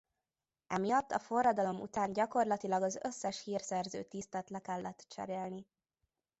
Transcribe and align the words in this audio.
Emiatt 0.67 1.11
a 1.11 1.19
forradalom 1.19 1.79
után 1.79 2.13
gyakorlatilag 2.13 2.83
az 2.83 2.99
összes 3.03 3.43
hírszerző 3.43 4.03
tisztet 4.03 4.49
le 4.49 4.59
kellett 4.59 5.05
cserélni. 5.07 5.65